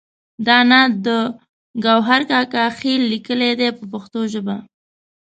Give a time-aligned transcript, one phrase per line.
[0.45, 1.07] دا نعت د
[1.83, 4.55] ګوهر کاکا خیل لیکلی دی په پښتو ژبه.